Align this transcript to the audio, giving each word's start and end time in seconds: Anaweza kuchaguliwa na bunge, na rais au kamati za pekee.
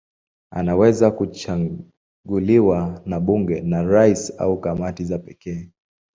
Anaweza 0.51 1.11
kuchaguliwa 1.11 3.01
na 3.05 3.19
bunge, 3.19 3.61
na 3.61 3.83
rais 3.83 4.33
au 4.39 4.61
kamati 4.61 5.03
za 5.05 5.19
pekee. 5.19 5.69